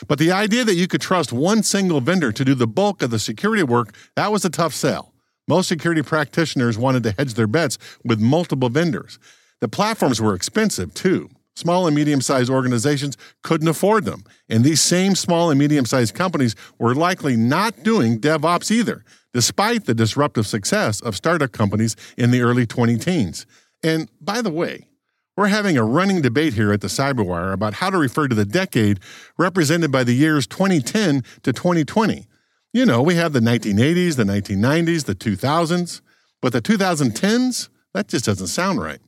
But 0.08 0.18
the 0.18 0.32
idea 0.32 0.64
that 0.64 0.76
you 0.76 0.88
could 0.88 1.02
trust 1.02 1.34
one 1.34 1.62
single 1.62 2.00
vendor 2.00 2.32
to 2.32 2.46
do 2.46 2.56
the 2.56 2.68
bulk 2.68 3.02
of 3.02 3.10
the 3.10 3.20
security 3.20 3.64
work, 3.64 3.94
that 4.16 4.32
was 4.32 4.46
a 4.46 4.50
tough 4.50 4.74
sell. 4.74 5.14
Most 5.46 5.68
security 5.68 6.04
practitioners 6.04 6.78
wanted 6.78 7.04
to 7.04 7.12
hedge 7.12 7.34
their 7.34 7.48
bets 7.48 7.78
with 8.06 8.22
multiple 8.22 8.70
vendors. 8.70 9.20
The 9.60 9.68
platforms 9.68 10.22
were 10.22 10.36
expensive, 10.36 10.94
too. 10.94 11.30
Small 11.60 11.88
and 11.88 11.94
medium 11.94 12.22
sized 12.22 12.50
organizations 12.50 13.18
couldn't 13.44 13.68
afford 13.68 14.06
them. 14.06 14.24
And 14.48 14.64
these 14.64 14.80
same 14.80 15.14
small 15.14 15.50
and 15.50 15.60
medium 15.60 15.84
sized 15.86 16.16
companies 16.16 16.56
were 16.78 16.96
likely 16.96 17.36
not 17.36 17.84
doing 17.84 18.18
DevOps 18.18 18.72
either, 18.72 19.04
despite 19.34 19.84
the 19.84 19.94
disruptive 19.94 20.48
success 20.48 21.02
of 21.02 21.18
startup 21.18 21.52
companies 21.52 21.98
in 22.18 22.32
the 22.32 22.40
early 22.40 22.66
20 22.66 22.98
teens. 22.98 23.46
And 23.84 24.10
by 24.22 24.42
the 24.42 24.50
way, 24.50 24.88
we're 25.36 25.48
having 25.48 25.78
a 25.78 25.84
running 25.84 26.22
debate 26.22 26.54
here 26.54 26.72
at 26.72 26.80
the 26.80 26.88
Cyberwire 26.88 27.52
about 27.52 27.74
how 27.74 27.90
to 27.90 27.98
refer 27.98 28.30
to 28.30 28.36
the 28.36 28.46
decade 28.46 29.02
represented 29.38 29.92
by 29.92 30.06
the 30.06 30.16
years 30.16 30.48
2010 30.48 31.24
to 31.44 31.52
2020. 31.52 32.26
You 32.72 32.86
know, 32.86 33.02
we 33.02 33.16
have 33.16 33.34
the 33.34 33.42
1980s, 33.42 34.16
the 34.16 34.24
1990s, 34.24 35.04
the 35.04 35.16
2000s, 35.16 36.00
but 36.42 36.54
the 36.54 36.62
2010s, 36.62 37.68
that 37.94 38.08
just 38.08 38.24
doesn't 38.24 38.48
sound 38.48 38.82
right. 38.82 39.02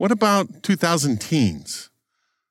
What 0.00 0.12
about 0.12 0.62
2000 0.62 1.20
teens? 1.20 1.90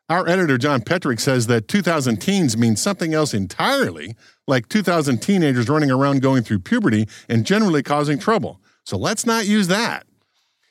Our 0.08 0.30
editor, 0.30 0.60
John 0.60 0.82
Petrik, 0.82 1.20
says 1.20 1.48
that 1.48 1.68
2000 1.68 2.18
teens 2.18 2.56
means 2.56 2.80
something 2.80 3.16
else 3.16 3.34
entirely, 3.34 4.16
like 4.46 4.70
2000 4.70 5.18
teenagers 5.20 5.68
running 5.68 5.90
around 5.90 6.22
going 6.22 6.44
through 6.44 6.60
puberty 6.60 7.08
and 7.28 7.48
generally 7.48 7.82
causing 7.82 8.20
trouble. 8.20 8.62
So 8.84 8.98
let's 8.98 9.26
not 9.26 9.48
use 9.48 9.68
that. 9.68 10.06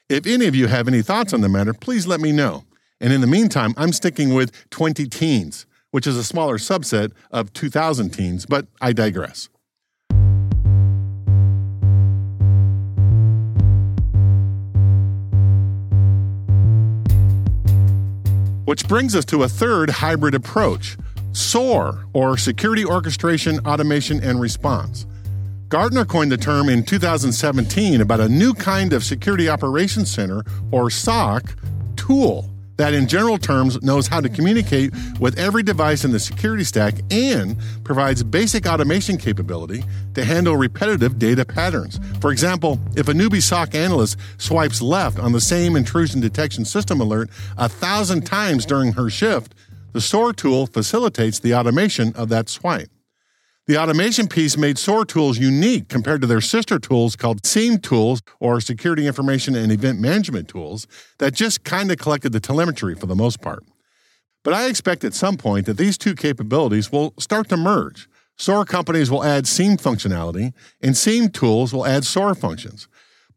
If 0.08 0.24
any 0.24 0.46
of 0.46 0.54
you 0.54 0.68
have 0.68 0.86
any 0.86 1.02
thoughts 1.02 1.32
on 1.32 1.40
the 1.40 1.48
matter, 1.48 1.74
please 1.74 2.06
let 2.06 2.20
me 2.20 2.30
know. 2.30 2.62
And 3.00 3.12
in 3.12 3.22
the 3.22 3.26
meantime, 3.26 3.74
I'm 3.76 3.92
sticking 3.92 4.32
with 4.32 4.70
20 4.70 5.08
teens, 5.08 5.66
which 5.90 6.06
is 6.06 6.16
a 6.16 6.22
smaller 6.22 6.58
subset 6.58 7.10
of 7.32 7.52
2000 7.54 8.10
teens, 8.10 8.46
but 8.46 8.68
I 8.80 8.92
digress. 8.92 9.48
Which 18.68 18.86
brings 18.86 19.16
us 19.16 19.24
to 19.24 19.44
a 19.44 19.48
third 19.48 19.88
hybrid 19.88 20.34
approach 20.34 20.98
SOAR, 21.32 22.04
or 22.12 22.36
Security 22.36 22.84
Orchestration, 22.84 23.60
Automation, 23.66 24.22
and 24.22 24.42
Response. 24.42 25.06
Gartner 25.70 26.04
coined 26.04 26.30
the 26.30 26.36
term 26.36 26.68
in 26.68 26.84
2017 26.84 28.02
about 28.02 28.20
a 28.20 28.28
new 28.28 28.52
kind 28.52 28.92
of 28.92 29.04
Security 29.04 29.48
Operations 29.48 30.10
Center, 30.10 30.44
or 30.70 30.90
SOC, 30.90 31.56
tool 31.96 32.50
that, 32.78 32.94
in 32.94 33.06
general 33.06 33.38
terms, 33.38 33.80
knows 33.82 34.06
how 34.06 34.20
to 34.20 34.28
communicate 34.28 34.92
with 35.20 35.38
every 35.38 35.62
device 35.62 36.04
in 36.04 36.10
the 36.10 36.18
security 36.18 36.64
stack 36.64 36.94
and 37.10 37.56
provides 37.84 38.22
basic 38.22 38.66
automation 38.66 39.18
capability 39.18 39.84
to 40.14 40.24
handle 40.24 40.56
repetitive 40.56 41.18
data 41.18 41.44
patterns. 41.44 42.00
For 42.20 42.32
example, 42.32 42.80
if 42.96 43.08
a 43.08 43.12
newbie 43.12 43.42
SOC 43.42 43.74
analyst 43.74 44.16
swipes 44.38 44.80
left 44.80 45.18
on 45.18 45.32
the 45.32 45.40
same 45.40 45.76
intrusion 45.76 46.20
detection 46.20 46.64
system 46.64 47.00
alert 47.00 47.30
a 47.56 47.68
thousand 47.68 48.24
times 48.24 48.64
during 48.64 48.92
her 48.92 49.10
shift, 49.10 49.54
the 49.92 50.00
SOAR 50.00 50.32
tool 50.32 50.66
facilitates 50.66 51.40
the 51.40 51.54
automation 51.54 52.12
of 52.14 52.28
that 52.28 52.48
swipe. 52.48 52.88
The 53.68 53.76
automation 53.76 54.28
piece 54.28 54.56
made 54.56 54.78
SOAR 54.78 55.04
tools 55.04 55.36
unique 55.36 55.90
compared 55.90 56.22
to 56.22 56.26
their 56.26 56.40
sister 56.40 56.78
tools 56.78 57.16
called 57.16 57.44
SIEM 57.44 57.80
tools 57.80 58.22
or 58.40 58.62
Security 58.62 59.06
Information 59.06 59.54
and 59.54 59.70
Event 59.70 60.00
Management 60.00 60.48
tools 60.48 60.86
that 61.18 61.34
just 61.34 61.64
kind 61.64 61.92
of 61.92 61.98
collected 61.98 62.32
the 62.32 62.40
telemetry 62.40 62.94
for 62.94 63.04
the 63.04 63.14
most 63.14 63.42
part. 63.42 63.62
But 64.42 64.54
I 64.54 64.68
expect 64.68 65.04
at 65.04 65.12
some 65.12 65.36
point 65.36 65.66
that 65.66 65.76
these 65.76 65.98
two 65.98 66.14
capabilities 66.14 66.90
will 66.90 67.12
start 67.18 67.50
to 67.50 67.58
merge. 67.58 68.08
SOAR 68.38 68.64
companies 68.64 69.10
will 69.10 69.22
add 69.22 69.46
SIEM 69.46 69.76
functionality, 69.76 70.54
and 70.80 70.96
SIEM 70.96 71.28
tools 71.28 71.74
will 71.74 71.84
add 71.84 72.06
SOAR 72.06 72.34
functions. 72.34 72.88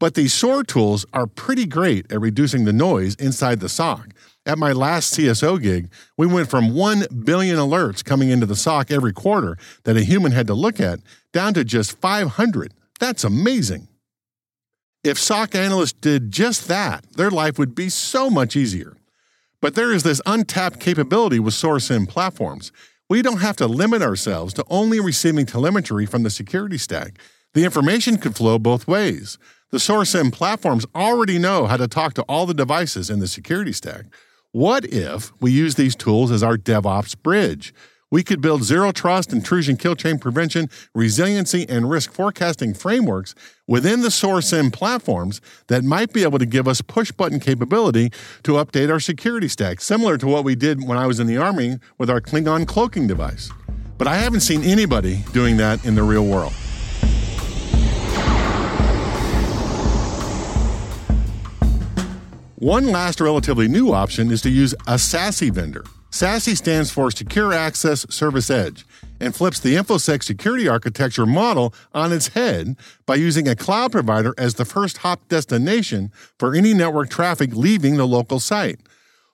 But 0.01 0.15
these 0.15 0.34
SOAR 0.34 0.63
tools 0.63 1.05
are 1.13 1.27
pretty 1.27 1.67
great 1.67 2.12
at 2.12 2.20
reducing 2.20 2.65
the 2.65 2.74
noise 2.74 3.13
inside 3.20 3.60
the 3.60 3.70
SOC. 3.70 4.10
At 4.48 4.58
my 4.58 4.72
last 4.72 5.13
CSO 5.13 5.62
gig, 5.62 5.91
we 6.17 6.25
went 6.25 6.50
from 6.50 6.74
1 6.74 7.05
billion 7.24 7.58
alerts 7.58 8.03
coming 8.03 8.29
into 8.29 8.48
the 8.48 8.55
SOC 8.55 8.89
every 8.89 9.13
quarter 9.13 9.60
that 9.84 9.98
a 9.98 10.03
human 10.03 10.31
had 10.31 10.48
to 10.48 10.55
look 10.55 10.79
at 10.79 11.01
down 11.34 11.53
to 11.53 11.63
just 11.63 12.00
500. 12.01 12.74
That's 13.00 13.24
amazing. 13.24 13.89
If 15.03 15.20
SOC 15.20 15.53
analysts 15.53 15.93
did 15.93 16.31
just 16.31 16.67
that, 16.67 17.05
their 17.15 17.29
life 17.29 17.60
would 17.60 17.75
be 17.75 17.89
so 17.89 18.31
much 18.31 18.55
easier. 18.55 18.98
But 19.62 19.75
there 19.75 19.93
is 19.93 20.01
this 20.01 20.20
untapped 20.25 20.79
capability 20.79 21.38
with 21.38 21.53
SOAR-SIEM 21.53 22.08
platforms. 22.08 22.72
We 23.08 23.22
don't 23.22 23.41
have 23.41 23.58
to 23.58 23.67
limit 23.67 24.01
ourselves 24.01 24.55
to 24.55 24.65
only 24.67 25.00
receiving 25.00 25.46
telemetry 25.46 26.08
from 26.08 26.24
the 26.24 26.31
security 26.31 26.79
stack. 26.79 27.20
The 27.53 27.65
information 27.65 28.17
could 28.17 28.36
flow 28.36 28.58
both 28.58 28.88
ways. 28.88 29.38
The 29.71 29.79
SOAR-SIEM 29.79 30.31
platforms 30.31 30.85
already 30.93 31.39
know 31.39 31.65
how 31.65 31.77
to 31.77 31.87
talk 31.87 32.13
to 32.15 32.23
all 32.23 32.45
the 32.45 32.53
devices 32.53 33.09
in 33.09 33.19
the 33.19 33.27
security 33.27 33.71
stack. 33.71 34.03
What 34.51 34.83
if 34.83 35.31
we 35.41 35.53
use 35.53 35.75
these 35.75 35.95
tools 35.95 36.29
as 36.29 36.43
our 36.43 36.57
DevOps 36.57 37.15
bridge? 37.23 37.73
We 38.11 38.21
could 38.21 38.41
build 38.41 38.63
zero 38.63 38.91
trust, 38.91 39.31
intrusion 39.31 39.77
kill 39.77 39.95
chain 39.95 40.19
prevention, 40.19 40.69
resiliency, 40.93 41.65
and 41.69 41.89
risk 41.89 42.11
forecasting 42.11 42.73
frameworks 42.73 43.33
within 43.65 44.01
the 44.01 44.11
SOAR-SIEM 44.11 44.71
platforms 44.71 45.39
that 45.67 45.85
might 45.85 46.11
be 46.11 46.23
able 46.23 46.39
to 46.39 46.45
give 46.45 46.67
us 46.67 46.81
push 46.81 47.13
button 47.13 47.39
capability 47.39 48.09
to 48.43 48.55
update 48.55 48.91
our 48.91 48.99
security 48.99 49.47
stack, 49.47 49.79
similar 49.79 50.17
to 50.17 50.27
what 50.27 50.43
we 50.43 50.53
did 50.53 50.85
when 50.85 50.97
I 50.97 51.07
was 51.07 51.21
in 51.21 51.27
the 51.27 51.37
Army 51.37 51.77
with 51.97 52.09
our 52.09 52.19
Klingon 52.19 52.67
cloaking 52.67 53.07
device. 53.07 53.49
But 53.97 54.09
I 54.09 54.15
haven't 54.15 54.41
seen 54.41 54.63
anybody 54.63 55.23
doing 55.31 55.55
that 55.57 55.85
in 55.85 55.95
the 55.95 56.03
real 56.03 56.25
world. 56.25 56.51
One 62.61 62.91
last 62.91 63.19
relatively 63.19 63.67
new 63.67 63.91
option 63.91 64.29
is 64.29 64.43
to 64.43 64.49
use 64.51 64.73
a 64.85 64.93
SASE 64.93 65.51
vendor. 65.51 65.83
SASE 66.11 66.55
stands 66.55 66.91
for 66.91 67.09
Secure 67.09 67.53
Access 67.53 68.05
Service 68.13 68.51
Edge 68.51 68.85
and 69.19 69.35
flips 69.35 69.59
the 69.59 69.73
InfoSec 69.73 70.21
security 70.21 70.67
architecture 70.67 71.25
model 71.25 71.73
on 71.91 72.13
its 72.13 72.27
head 72.27 72.77
by 73.07 73.15
using 73.15 73.47
a 73.47 73.55
cloud 73.55 73.91
provider 73.91 74.35
as 74.37 74.53
the 74.53 74.65
first 74.65 74.97
hop 74.97 75.27
destination 75.27 76.11
for 76.37 76.53
any 76.53 76.75
network 76.75 77.09
traffic 77.09 77.55
leaving 77.55 77.97
the 77.97 78.05
local 78.05 78.39
site. 78.39 78.79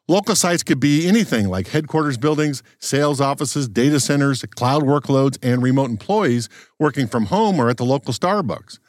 Local 0.08 0.34
sites 0.34 0.64
could 0.64 0.80
be 0.80 1.06
anything 1.06 1.50
like 1.50 1.68
headquarters 1.68 2.18
buildings, 2.18 2.64
sales 2.80 3.20
offices, 3.20 3.68
data 3.68 4.00
centers, 4.00 4.42
cloud 4.56 4.84
workloads, 4.84 5.38
and 5.44 5.62
remote 5.62 5.90
employees 5.90 6.48
working 6.80 7.08
from 7.08 7.26
home 7.26 7.60
or 7.60 7.70
at 7.70 7.76
the 7.76 7.84
local 7.84 8.14
Starbucks. 8.14 8.80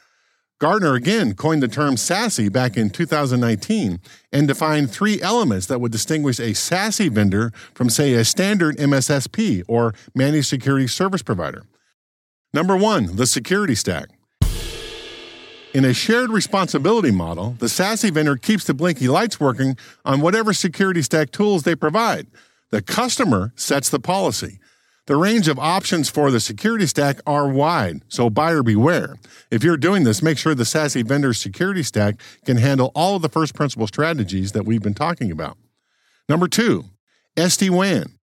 Gartner 0.59 0.93
again 0.93 1.35
coined 1.35 1.63
the 1.63 1.69
term 1.69 1.95
SASE 1.95 2.51
back 2.51 2.75
in 2.75 2.89
2019 2.89 4.01
and 4.33 4.47
defined 4.47 4.91
three 4.91 5.21
elements 5.21 5.67
that 5.67 5.79
would 5.79 5.91
distinguish 5.91 6.37
a 6.37 6.53
SASE 6.53 7.09
vendor 7.09 7.51
from, 7.73 7.89
say, 7.89 8.13
a 8.13 8.25
standard 8.25 8.75
MSSP 8.75 9.63
or 9.69 9.93
managed 10.13 10.47
security 10.47 10.87
service 10.87 11.21
provider. 11.21 11.63
Number 12.53 12.75
one, 12.75 13.15
the 13.15 13.25
security 13.25 13.73
stack. 13.73 14.09
In 15.73 15.85
a 15.85 15.93
shared 15.93 16.29
responsibility 16.29 17.11
model, 17.11 17.55
the 17.59 17.67
SASE 17.67 18.11
vendor 18.11 18.35
keeps 18.35 18.65
the 18.65 18.73
blinky 18.73 19.07
lights 19.07 19.39
working 19.39 19.77
on 20.03 20.19
whatever 20.19 20.51
security 20.51 21.01
stack 21.01 21.31
tools 21.31 21.63
they 21.63 21.75
provide. 21.75 22.27
The 22.71 22.81
customer 22.81 23.53
sets 23.55 23.89
the 23.89 23.99
policy. 23.99 24.59
The 25.09 25.17
range 25.17 25.47
of 25.47 25.57
options 25.57 26.07
for 26.07 26.29
the 26.29 26.39
security 26.39 26.85
stack 26.85 27.19
are 27.25 27.49
wide, 27.49 28.03
so 28.09 28.29
buyer 28.29 28.61
beware. 28.61 29.15
If 29.49 29.63
you're 29.63 29.75
doing 29.75 30.03
this, 30.03 30.21
make 30.21 30.37
sure 30.37 30.53
the 30.53 30.65
SASE 30.65 31.03
vendor's 31.03 31.39
security 31.39 31.81
stack 31.81 32.21
can 32.45 32.57
handle 32.57 32.91
all 32.93 33.15
of 33.15 33.23
the 33.23 33.27
first 33.27 33.55
principle 33.55 33.87
strategies 33.87 34.51
that 34.51 34.65
we've 34.65 34.83
been 34.83 34.93
talking 34.93 35.31
about. 35.31 35.57
Number 36.29 36.47
two, 36.47 36.85
SD 37.35 37.71
WAN. 37.71 38.19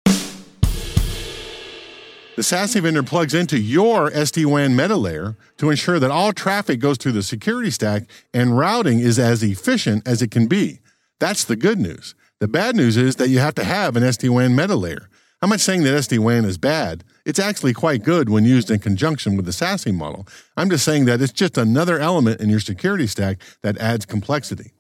The 2.37 2.43
SASE 2.43 2.81
vendor 2.81 3.03
plugs 3.03 3.35
into 3.35 3.59
your 3.59 4.11
SD 4.11 4.47
WAN 4.47 4.75
meta 4.75 4.97
layer 4.97 5.37
to 5.59 5.69
ensure 5.69 5.99
that 5.99 6.11
all 6.11 6.33
traffic 6.33 6.81
goes 6.81 6.97
through 6.97 7.13
the 7.13 7.23
security 7.23 7.71
stack 7.71 8.05
and 8.33 8.57
routing 8.57 9.01
is 9.01 9.19
as 9.19 9.43
efficient 9.43 10.09
as 10.09 10.23
it 10.23 10.31
can 10.31 10.47
be. 10.47 10.81
That's 11.19 11.45
the 11.45 11.57
good 11.57 11.79
news. 11.79 12.15
The 12.39 12.49
bad 12.49 12.75
news 12.75 12.97
is 12.97 13.17
that 13.17 13.29
you 13.29 13.39
have 13.39 13.57
to 13.57 13.65
have 13.65 13.97
an 13.97 14.03
SD 14.03 14.31
WAN 14.31 14.57
meta 14.57 14.77
layer. 14.77 15.11
I'm 15.43 15.49
not 15.49 15.61
saying 15.61 15.85
that 15.85 15.95
SD 15.95 16.19
WAN 16.19 16.45
is 16.45 16.59
bad. 16.59 17.03
It's 17.25 17.39
actually 17.39 17.73
quite 17.73 18.03
good 18.03 18.29
when 18.29 18.45
used 18.45 18.71
in 18.71 18.79
conjunction 18.79 19.37
with 19.37 19.47
the 19.47 19.53
SASE 19.53 19.95
model. 19.95 20.29
I'm 20.55 20.69
just 20.69 20.85
saying 20.85 21.07
that 21.07 21.23
it's 21.23 21.33
just 21.33 21.57
another 21.57 21.99
element 21.99 22.43
in 22.43 22.51
your 22.51 22.61
security 22.61 23.07
stack 23.07 23.41
that 23.63 23.79
adds 23.79 24.05
complexity. 24.05 24.73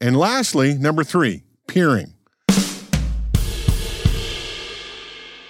And 0.00 0.16
lastly, 0.16 0.72
number 0.72 1.04
three, 1.04 1.42
peering. 1.68 2.14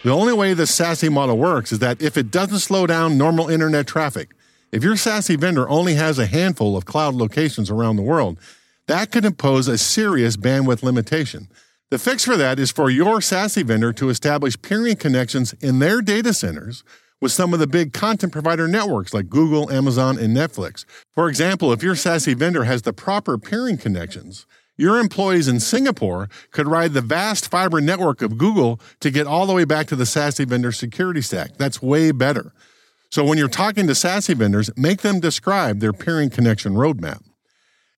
The 0.03 0.11
only 0.11 0.33
way 0.33 0.55
the 0.55 0.65
SASE 0.65 1.13
model 1.13 1.39
works 1.39 1.71
is 1.71 1.79
that 1.79 2.03
if 2.03 2.17
it 2.17 2.33
doesn't 2.33 2.59
slow 2.59 2.89
down 2.89 3.17
normal 3.17 3.49
internet 3.49 3.87
traffic, 3.87 4.31
if 4.73 4.83
your 4.83 4.95
SASE 4.95 5.39
vendor 5.39 5.69
only 5.69 5.95
has 5.95 6.19
a 6.19 6.27
handful 6.27 6.77
of 6.77 6.87
cloud 6.87 7.15
locations 7.15 7.71
around 7.71 7.95
the 7.95 8.03
world, 8.03 8.37
that 8.89 9.13
could 9.13 9.25
impose 9.25 9.69
a 9.69 9.79
serious 9.79 10.37
bandwidth 10.37 10.83
limitation. 10.83 11.49
The 11.91 11.99
fix 11.99 12.25
for 12.25 12.37
that 12.37 12.61
is 12.61 12.71
for 12.71 12.89
your 12.89 13.19
SASE 13.19 13.65
vendor 13.65 13.93
to 13.95 14.11
establish 14.11 14.61
peering 14.63 14.95
connections 14.95 15.55
in 15.55 15.81
their 15.81 16.01
data 16.01 16.33
centers 16.33 16.85
with 17.21 17.33
some 17.33 17.53
of 17.53 17.59
the 17.59 17.67
big 17.67 17.93
content 17.93 18.33
provider 18.33 18.69
networks 18.69 19.13
like 19.13 19.29
Google, 19.29 19.69
Amazon, 19.73 20.17
and 20.17 20.37
Netflix. 20.37 20.85
For 21.11 21.29
example, 21.29 21.73
if 21.73 21.83
your 21.83 21.97
SASE 21.97 22.37
vendor 22.37 22.63
has 22.63 22.83
the 22.83 22.93
proper 22.93 23.39
peering 23.39 23.77
connections, 23.77 24.47
your 24.77 24.99
employees 24.99 25.49
in 25.49 25.59
Singapore 25.59 26.29
could 26.53 26.69
ride 26.69 26.93
the 26.93 27.01
vast 27.01 27.51
fiber 27.51 27.81
network 27.81 28.23
of 28.23 28.39
Google 28.39 28.81
to 29.01 29.11
get 29.11 29.27
all 29.27 29.47
the 29.47 29.53
way 29.53 29.65
back 29.65 29.89
to 29.89 29.97
the 29.97 30.05
SASE 30.05 30.47
vendor 30.47 30.71
security 30.71 31.21
stack. 31.21 31.57
That's 31.57 31.83
way 31.83 32.13
better. 32.13 32.53
So 33.11 33.25
when 33.25 33.37
you're 33.37 33.49
talking 33.49 33.89
to 33.89 33.95
SASE 33.95 34.37
vendors, 34.37 34.71
make 34.77 35.01
them 35.01 35.19
describe 35.19 35.81
their 35.81 35.93
peering 35.93 36.31
connection 36.31 36.75
roadmap. 36.75 37.25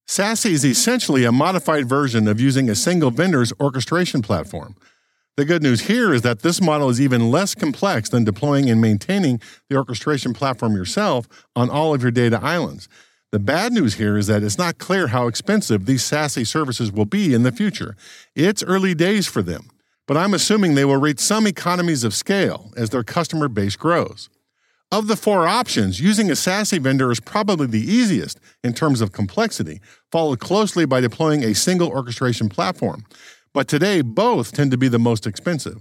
SASE 0.07 0.51
is 0.51 0.65
essentially 0.65 1.25
a 1.25 1.33
modified 1.33 1.89
version 1.89 2.29
of 2.29 2.41
using 2.41 2.69
a 2.69 2.75
single 2.75 3.11
vendor's 3.11 3.53
orchestration 3.61 4.21
platform. 4.21 4.75
The 5.37 5.47
good 5.47 5.63
news 5.63 5.83
here 5.83 6.13
is 6.13 6.21
that 6.23 6.41
this 6.41 6.61
model 6.61 6.91
is 6.91 7.01
even 7.01 7.31
less 7.31 7.55
complex 7.55 8.11
than 8.11 8.25
deploying 8.25 8.69
and 8.69 8.81
maintaining 8.81 9.41
the 9.71 9.77
orchestration 9.77 10.35
platform 10.35 10.75
yourself 10.75 11.27
on 11.57 11.71
all 11.71 11.95
of 11.95 12.03
your 12.03 12.11
data 12.11 12.39
islands. 12.43 12.89
The 13.31 13.39
bad 13.39 13.73
news 13.73 13.95
here 13.95 14.19
is 14.19 14.27
that 14.27 14.43
it's 14.43 14.59
not 14.59 14.77
clear 14.77 15.07
how 15.07 15.27
expensive 15.27 15.87
these 15.87 16.03
SASE 16.03 16.47
services 16.47 16.93
will 16.93 17.07
be 17.07 17.33
in 17.33 17.45
the 17.45 17.53
future. 17.53 17.97
It's 18.37 18.63
early 18.63 18.95
days 18.95 19.27
for 19.27 19.41
them, 19.41 19.71
but 20.07 20.19
I'm 20.19 20.35
assuming 20.35 20.75
they 20.75 20.85
will 20.85 20.99
reach 20.99 21.21
some 21.21 21.47
economies 21.47 22.05
of 22.05 22.13
scale 22.13 22.71
as 22.77 22.91
their 22.91 23.03
customer 23.03 23.49
base 23.49 23.77
grows. 23.77 24.29
Of 24.93 25.07
the 25.07 25.17
four 25.17 25.49
options, 25.49 26.01
using 26.01 26.29
a 26.29 26.35
SASE 26.35 26.79
vendor 26.79 27.11
is 27.11 27.19
probably 27.19 27.67
the 27.67 27.81
easiest 27.81 28.39
in 28.63 28.75
terms 28.75 29.01
of 29.01 29.11
complexity, 29.11 29.81
followed 30.11 30.39
closely 30.39 30.85
by 30.85 31.01
deploying 31.01 31.43
a 31.43 31.55
single 31.55 31.89
orchestration 31.89 32.51
platform. 32.51 33.07
But 33.55 33.69
today, 33.69 34.03
both 34.03 34.53
tend 34.53 34.71
to 34.71 34.77
be 34.77 34.89
the 34.89 34.99
most 34.99 35.27
expensive. 35.27 35.81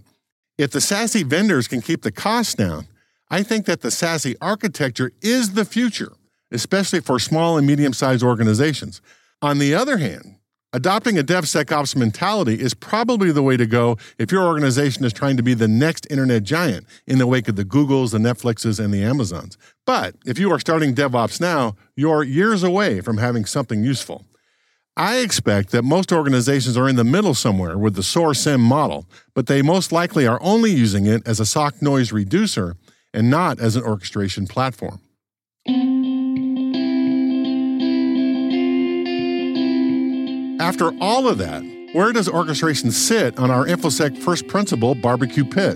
If 0.58 0.72
the 0.72 0.80
SASE 0.80 1.26
vendors 1.26 1.68
can 1.68 1.82
keep 1.82 2.04
the 2.04 2.12
costs 2.14 2.56
down, 2.56 2.88
I 3.30 3.44
think 3.44 3.66
that 3.66 3.82
the 3.82 3.90
SASE 3.90 4.38
architecture 4.40 5.12
is 5.22 5.56
the 5.56 5.66
future, 5.66 6.14
especially 6.50 7.02
for 7.02 7.20
small 7.20 7.58
and 7.58 7.68
medium 7.68 7.92
sized 7.92 8.24
organizations. 8.24 9.02
On 9.42 9.58
the 9.58 9.76
other 9.76 9.98
hand, 9.98 10.38
Adopting 10.74 11.20
a 11.20 11.24
DevSecOps 11.24 11.98
mentality 11.98 12.54
is 12.54 12.74
probably 12.74 13.30
the 13.34 13.44
way 13.44 13.58
to 13.58 13.66
go 13.66 13.98
if 14.18 14.32
your 14.32 14.48
organization 14.48 15.04
is 15.04 15.12
trying 15.12 15.36
to 15.36 15.44
be 15.44 15.54
the 15.54 15.68
next 15.68 16.08
internet 16.10 16.44
giant 16.44 16.88
in 17.06 17.18
the 17.18 17.28
wake 17.28 17.50
of 17.50 17.58
the 17.58 17.66
Googles, 17.66 18.12
the 18.12 18.18
Netflixes, 18.18 18.80
and 18.80 18.94
the 18.94 19.04
Amazons. 19.04 19.58
But 19.86 20.16
if 20.26 20.40
you 20.40 20.50
are 20.54 20.62
starting 20.62 20.96
DevOps 20.96 21.42
now, 21.42 21.76
you're 21.98 22.24
years 22.24 22.64
away 22.64 23.02
from 23.02 23.18
having 23.18 23.44
something 23.44 23.84
useful. 23.84 24.26
I 24.96 25.18
expect 25.18 25.72
that 25.72 25.84
most 25.84 26.14
organizations 26.14 26.78
are 26.78 26.88
in 26.88 26.96
the 26.96 27.04
middle 27.04 27.34
somewhere 27.34 27.78
with 27.78 27.96
the 27.96 28.04
SOAR 28.04 28.34
SIEM 28.34 28.62
model, 28.62 29.06
but 29.34 29.48
they 29.48 29.62
most 29.62 29.92
likely 29.92 30.26
are 30.26 30.40
only 30.42 30.72
using 30.72 31.06
it 31.06 31.28
as 31.28 31.42
a 31.42 31.46
SOC 31.46 31.82
noise 31.82 32.14
reducer 32.14 32.78
and 33.14 33.30
not 33.30 33.60
as 33.60 33.76
an 33.76 33.84
orchestration 33.84 34.48
platform. 34.48 35.02
After 40.62 40.92
all 41.02 41.28
of 41.28 41.40
that, 41.40 41.64
where 41.94 42.14
does 42.14 42.30
orchestration 42.30 42.92
sit 42.92 43.40
on 43.40 43.50
our 43.50 43.66
InfoSec 43.66 44.16
first 44.16 44.48
principle 44.48 44.94
barbecue 44.94 45.44
pit? 45.44 45.76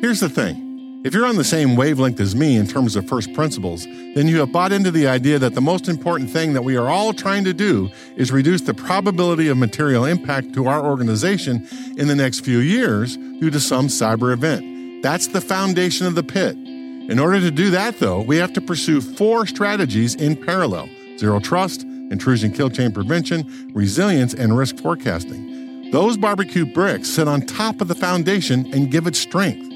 Here's 0.00 0.20
the 0.20 0.28
thing. 0.28 1.02
If 1.04 1.12
you're 1.12 1.26
on 1.26 1.34
the 1.34 1.42
same 1.42 1.74
wavelength 1.74 2.20
as 2.20 2.36
me 2.36 2.56
in 2.56 2.68
terms 2.68 2.94
of 2.94 3.08
first 3.08 3.34
principles, 3.34 3.84
then 3.84 4.28
you 4.28 4.38
have 4.38 4.52
bought 4.52 4.70
into 4.70 4.92
the 4.92 5.08
idea 5.08 5.40
that 5.40 5.56
the 5.56 5.60
most 5.60 5.88
important 5.88 6.30
thing 6.30 6.52
that 6.52 6.62
we 6.62 6.76
are 6.76 6.88
all 6.88 7.12
trying 7.12 7.42
to 7.46 7.52
do 7.52 7.90
is 8.14 8.30
reduce 8.30 8.60
the 8.60 8.74
probability 8.74 9.48
of 9.48 9.56
material 9.56 10.04
impact 10.04 10.52
to 10.54 10.68
our 10.68 10.86
organization 10.86 11.66
in 11.96 12.06
the 12.06 12.14
next 12.14 12.44
few 12.44 12.58
years 12.58 13.16
due 13.16 13.50
to 13.50 13.58
some 13.58 13.88
cyber 13.88 14.32
event. 14.32 15.02
That's 15.02 15.26
the 15.26 15.40
foundation 15.40 16.06
of 16.06 16.14
the 16.14 16.22
pit. 16.22 16.54
In 16.54 17.18
order 17.18 17.40
to 17.40 17.50
do 17.50 17.70
that, 17.70 17.98
though, 17.98 18.20
we 18.20 18.36
have 18.36 18.52
to 18.52 18.60
pursue 18.60 19.00
four 19.00 19.46
strategies 19.46 20.14
in 20.14 20.36
parallel 20.36 20.88
zero 21.18 21.40
trust, 21.40 21.84
intrusion 22.10 22.52
kill 22.52 22.70
chain 22.70 22.92
prevention, 22.92 23.70
resilience, 23.74 24.34
and 24.34 24.56
risk 24.56 24.76
forecasting. 24.78 25.90
Those 25.90 26.16
barbecue 26.16 26.66
bricks 26.66 27.08
sit 27.08 27.28
on 27.28 27.42
top 27.42 27.80
of 27.80 27.88
the 27.88 27.94
foundation 27.94 28.66
and 28.72 28.90
give 28.90 29.06
it 29.06 29.14
strength. 29.14 29.70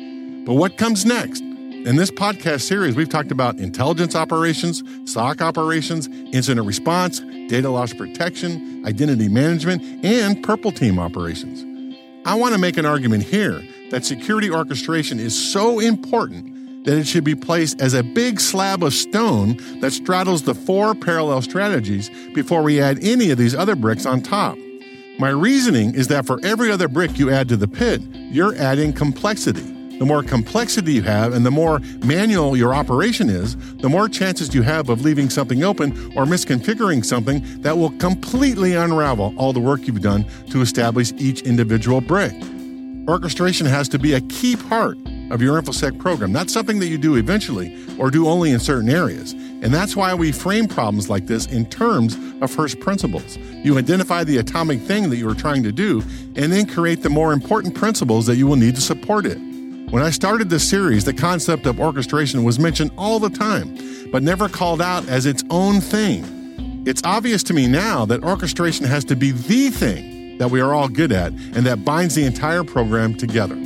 But 0.44 0.54
what 0.54 0.76
comes 0.76 1.04
next? 1.06 1.40
In 1.40 1.96
this 1.96 2.10
podcast 2.10 2.60
series, 2.62 2.94
we've 2.94 3.08
talked 3.08 3.30
about 3.30 3.58
intelligence 3.58 4.14
operations, 4.14 4.82
SOC 5.10 5.40
operations, 5.40 6.08
incident 6.32 6.66
response, 6.66 7.20
data 7.48 7.70
loss 7.70 7.94
protection, 7.94 8.84
identity 8.84 9.28
management, 9.28 9.82
and 10.04 10.42
purple 10.42 10.72
team 10.72 10.98
operations. 10.98 11.64
I 12.26 12.34
want 12.34 12.52
to 12.52 12.60
make 12.60 12.76
an 12.76 12.84
argument 12.84 13.22
here 13.22 13.62
that 13.90 14.04
security 14.04 14.50
orchestration 14.50 15.18
is 15.18 15.52
so 15.52 15.78
important 15.78 16.49
that 16.84 16.98
it 16.98 17.06
should 17.06 17.24
be 17.24 17.34
placed 17.34 17.80
as 17.80 17.94
a 17.94 18.02
big 18.02 18.40
slab 18.40 18.82
of 18.82 18.94
stone 18.94 19.56
that 19.80 19.92
straddles 19.92 20.42
the 20.42 20.54
four 20.54 20.94
parallel 20.94 21.42
strategies 21.42 22.10
before 22.34 22.62
we 22.62 22.80
add 22.80 22.98
any 23.02 23.30
of 23.30 23.38
these 23.38 23.54
other 23.54 23.76
bricks 23.76 24.06
on 24.06 24.22
top. 24.22 24.56
My 25.18 25.28
reasoning 25.28 25.94
is 25.94 26.08
that 26.08 26.24
for 26.24 26.40
every 26.42 26.70
other 26.70 26.88
brick 26.88 27.18
you 27.18 27.30
add 27.30 27.48
to 27.50 27.56
the 27.56 27.68
pit, 27.68 28.00
you're 28.14 28.54
adding 28.56 28.92
complexity. 28.92 29.60
The 29.98 30.06
more 30.06 30.22
complexity 30.22 30.94
you 30.94 31.02
have 31.02 31.34
and 31.34 31.44
the 31.44 31.50
more 31.50 31.80
manual 32.02 32.56
your 32.56 32.72
operation 32.72 33.28
is, 33.28 33.54
the 33.76 33.90
more 33.90 34.08
chances 34.08 34.54
you 34.54 34.62
have 34.62 34.88
of 34.88 35.02
leaving 35.02 35.28
something 35.28 35.62
open 35.62 35.92
or 36.16 36.24
misconfiguring 36.24 37.04
something 37.04 37.44
that 37.60 37.76
will 37.76 37.90
completely 37.98 38.72
unravel 38.72 39.34
all 39.36 39.52
the 39.52 39.60
work 39.60 39.86
you've 39.86 40.00
done 40.00 40.24
to 40.48 40.62
establish 40.62 41.12
each 41.18 41.42
individual 41.42 42.00
brick. 42.00 42.32
Orchestration 43.06 43.66
has 43.66 43.90
to 43.90 43.98
be 43.98 44.14
a 44.14 44.22
key 44.22 44.56
part 44.56 44.96
of 45.30 45.40
your 45.40 45.60
InfoSec 45.60 45.98
program. 45.98 46.32
not 46.32 46.50
something 46.50 46.78
that 46.80 46.88
you 46.88 46.98
do 46.98 47.16
eventually 47.16 47.76
or 47.98 48.10
do 48.10 48.28
only 48.28 48.50
in 48.50 48.60
certain 48.60 48.90
areas. 48.90 49.32
And 49.32 49.74
that's 49.74 49.94
why 49.94 50.14
we 50.14 50.32
frame 50.32 50.66
problems 50.66 51.08
like 51.08 51.26
this 51.26 51.46
in 51.46 51.66
terms 51.66 52.16
of 52.40 52.50
first 52.50 52.80
principles. 52.80 53.36
You 53.36 53.78
identify 53.78 54.24
the 54.24 54.38
atomic 54.38 54.80
thing 54.80 55.10
that 55.10 55.16
you 55.16 55.28
are 55.28 55.34
trying 55.34 55.62
to 55.64 55.72
do 55.72 56.02
and 56.36 56.52
then 56.52 56.66
create 56.66 57.02
the 57.02 57.10
more 57.10 57.32
important 57.32 57.74
principles 57.74 58.26
that 58.26 58.36
you 58.36 58.46
will 58.46 58.56
need 58.56 58.74
to 58.76 58.80
support 58.80 59.26
it. 59.26 59.38
When 59.90 60.02
I 60.02 60.10
started 60.10 60.50
this 60.50 60.68
series, 60.68 61.04
the 61.04 61.12
concept 61.12 61.66
of 61.66 61.80
orchestration 61.80 62.44
was 62.44 62.58
mentioned 62.58 62.92
all 62.96 63.18
the 63.18 63.28
time, 63.28 63.76
but 64.12 64.22
never 64.22 64.48
called 64.48 64.80
out 64.80 65.08
as 65.08 65.26
its 65.26 65.42
own 65.50 65.80
thing. 65.80 66.84
It's 66.86 67.02
obvious 67.04 67.42
to 67.44 67.54
me 67.54 67.66
now 67.66 68.06
that 68.06 68.22
orchestration 68.22 68.86
has 68.86 69.04
to 69.06 69.16
be 69.16 69.32
the 69.32 69.70
thing 69.70 70.38
that 70.38 70.50
we 70.50 70.60
are 70.60 70.72
all 70.72 70.88
good 70.88 71.12
at 71.12 71.32
and 71.32 71.66
that 71.66 71.84
binds 71.84 72.14
the 72.14 72.24
entire 72.24 72.64
program 72.64 73.14
together. 73.14 73.56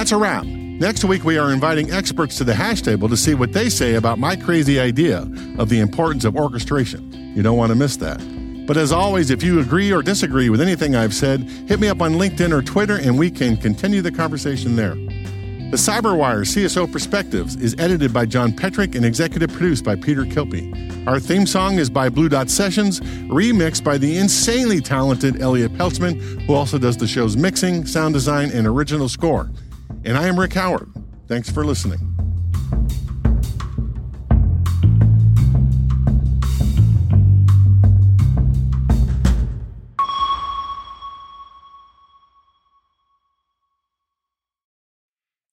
That's 0.00 0.12
a 0.12 0.16
wrap. 0.16 0.46
Next 0.46 1.04
week, 1.04 1.24
we 1.24 1.36
are 1.36 1.52
inviting 1.52 1.90
experts 1.92 2.38
to 2.38 2.44
the 2.44 2.54
hash 2.54 2.80
table 2.80 3.06
to 3.10 3.18
see 3.18 3.34
what 3.34 3.52
they 3.52 3.68
say 3.68 3.96
about 3.96 4.18
my 4.18 4.34
crazy 4.34 4.80
idea 4.80 5.28
of 5.58 5.68
the 5.68 5.78
importance 5.78 6.24
of 6.24 6.36
orchestration. 6.36 7.12
You 7.36 7.42
don't 7.42 7.58
want 7.58 7.68
to 7.68 7.76
miss 7.76 7.98
that. 7.98 8.18
But 8.66 8.78
as 8.78 8.92
always, 8.92 9.28
if 9.28 9.42
you 9.42 9.60
agree 9.60 9.92
or 9.92 10.02
disagree 10.02 10.48
with 10.48 10.62
anything 10.62 10.96
I've 10.96 11.12
said, 11.12 11.42
hit 11.42 11.80
me 11.80 11.88
up 11.88 12.00
on 12.00 12.14
LinkedIn 12.14 12.50
or 12.50 12.62
Twitter 12.62 12.96
and 12.96 13.18
we 13.18 13.30
can 13.30 13.58
continue 13.58 14.00
the 14.00 14.10
conversation 14.10 14.74
there. 14.74 14.94
The 14.94 15.76
Cyberwire 15.76 16.46
CSO 16.46 16.90
Perspectives 16.90 17.56
is 17.56 17.76
edited 17.78 18.14
by 18.14 18.24
John 18.24 18.52
Petrik 18.52 18.94
and 18.94 19.04
executive 19.04 19.52
produced 19.52 19.84
by 19.84 19.96
Peter 19.96 20.24
Kilpe. 20.24 21.06
Our 21.06 21.20
theme 21.20 21.46
song 21.46 21.78
is 21.78 21.90
by 21.90 22.08
Blue 22.08 22.30
Dot 22.30 22.48
Sessions, 22.48 23.00
remixed 23.28 23.84
by 23.84 23.98
the 23.98 24.16
insanely 24.16 24.80
talented 24.80 25.42
Elliot 25.42 25.74
Peltzman, 25.74 26.18
who 26.46 26.54
also 26.54 26.78
does 26.78 26.96
the 26.96 27.06
show's 27.06 27.36
mixing, 27.36 27.84
sound 27.84 28.14
design, 28.14 28.50
and 28.50 28.66
original 28.66 29.06
score. 29.06 29.50
And 30.04 30.16
I 30.16 30.28
am 30.28 30.38
Rick 30.38 30.54
Howard. 30.54 30.90
Thanks 31.28 31.50
for 31.50 31.64
listening. 31.64 31.98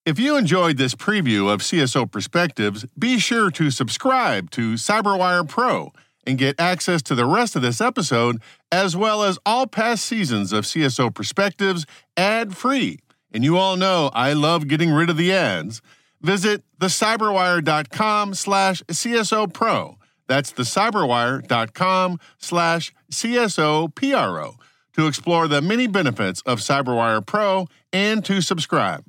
If 0.06 0.18
you 0.18 0.38
enjoyed 0.38 0.78
this 0.78 0.96
preview 0.96 1.52
of 1.54 1.60
CSO 1.60 2.10
Perspectives, 2.10 2.86
be 2.98 3.20
sure 3.20 3.52
to 3.52 3.70
subscribe 3.70 4.50
to 4.52 4.76
CyberWire 4.76 5.46
Pro 5.46 5.92
and 6.26 6.38
get 6.38 6.58
access 6.58 7.02
to 7.04 7.16
the 7.16 7.26
rest 7.26 7.58
of 7.58 7.62
this 7.62 7.82
episode, 7.82 8.42
as 8.72 8.96
well 8.96 9.24
as 9.24 9.38
all 9.46 9.68
past 9.68 10.06
seasons 10.06 10.54
of 10.54 10.64
CSO 10.64 11.14
Perspectives 11.14 11.86
ad 12.16 12.56
free 12.56 13.00
and 13.32 13.44
you 13.44 13.58
all 13.58 13.76
know 13.76 14.10
I 14.14 14.34
love 14.34 14.68
getting 14.68 14.92
rid 14.92 15.10
of 15.10 15.18
the 15.18 15.34
ads, 15.34 15.82
visit 16.22 16.64
thecyberwire.com 16.80 18.34
slash 18.34 18.84
CSO 18.84 19.54
Pro. 19.54 19.98
That's 20.28 20.52
thecyberwire.com 20.52 22.20
slash 22.38 22.94
CSO 23.12 23.96
PRO 23.96 24.56
to 24.94 25.08
explore 25.08 25.48
the 25.48 25.62
many 25.62 25.88
benefits 25.88 26.42
of 26.42 26.60
CyberWire 26.60 27.26
Pro 27.26 27.68
and 27.94 28.26
to 28.26 28.42
subscribe. 28.42 29.06